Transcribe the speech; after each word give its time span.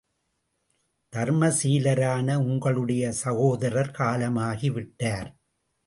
தர்ம 1.13 1.49
சீலரான 1.49 2.37
உங்களுடைய 2.43 3.11
சகோதரர் 3.11 3.91
காலமாகி 3.91 4.69
விட்டார். 4.69 5.29